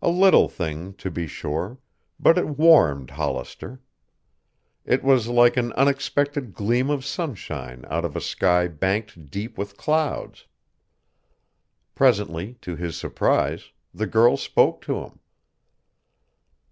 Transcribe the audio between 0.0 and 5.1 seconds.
A little thing, to be sure, but it warmed Hollister. It